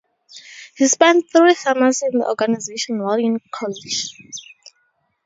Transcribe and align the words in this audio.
He 0.77 0.87
spent 0.87 1.25
three 1.31 1.53
summers 1.53 2.01
in 2.01 2.17
the 2.17 2.25
organization 2.25 3.03
while 3.03 3.19
in 3.19 3.37
college. 3.51 4.15